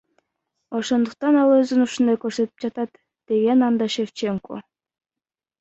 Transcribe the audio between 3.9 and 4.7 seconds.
Шевченко.